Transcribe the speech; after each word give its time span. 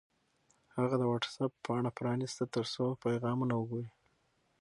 هغه 0.75 0.95
د 0.99 1.03
وټس-اپ 1.11 1.53
پاڼه 1.65 1.89
پرانیسته 1.97 2.43
ترڅو 2.53 2.85
پیغامونه 3.03 3.53
وګوري. 3.57 3.89